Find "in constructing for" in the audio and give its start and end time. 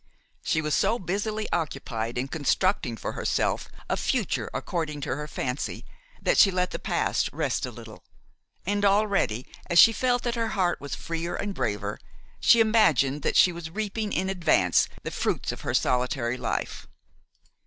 2.17-3.11